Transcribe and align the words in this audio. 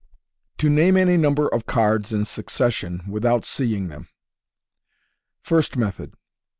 TO 0.57 0.67
NAME 0.67 0.97
ANT 0.97 1.19
NUMBER 1.21 1.47
OF 1.49 1.67
CARDS 1.67 2.11
IN 2.11 2.25
SUCCESSION 2.25 3.03
WITHOUT 3.07 3.45
Seeing 3.45 3.87
Them.— 3.89 4.07
First 5.43 5.77
Method. 5.77 6.15